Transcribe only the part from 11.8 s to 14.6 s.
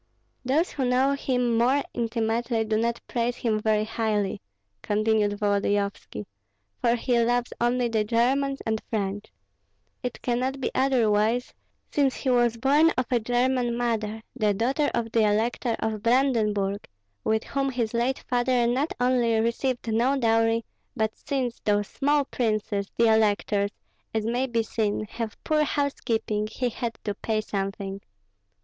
since he was born of a German mother, the